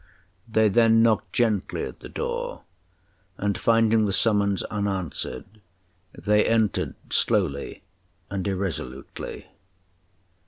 They 0.49 0.67
then 0.67 1.03
knocked 1.03 1.31
gently 1.31 1.83
at 1.83 1.99
the 1.99 2.09
door, 2.09 2.63
and 3.37 3.55
finding 3.55 4.07
the 4.07 4.11
summons 4.11 4.63
unanswered, 4.63 5.61
they 6.17 6.43
entered 6.43 6.95
slowly 7.11 7.83
and 8.27 8.47
irresolutely. 8.47 9.45